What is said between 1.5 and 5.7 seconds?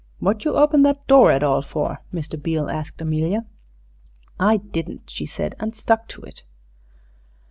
for?" Mr. Beale asked Amelia. "I didn't," she said,